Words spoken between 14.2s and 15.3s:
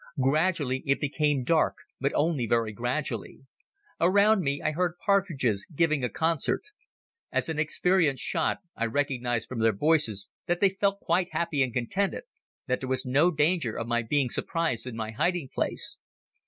surprised in my